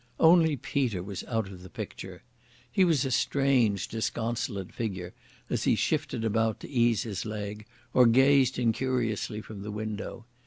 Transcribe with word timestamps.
Only 0.19 0.55
Peter 0.57 1.03
was 1.03 1.23
out 1.25 1.49
of 1.49 1.61
the 1.61 1.69
picture. 1.69 2.23
He 2.71 2.83
was 2.83 3.05
a 3.05 3.11
strange, 3.11 3.87
disconsolate 3.87 4.71
figure, 4.73 5.13
as 5.47 5.65
he 5.65 5.75
shifted 5.75 6.25
about 6.25 6.59
to 6.61 6.67
ease 6.69 7.03
his 7.03 7.23
leg, 7.23 7.67
or 7.93 8.07
gazed 8.07 8.57
incuriously 8.57 9.41
from 9.41 9.61
the 9.61 9.69
window. 9.69 10.25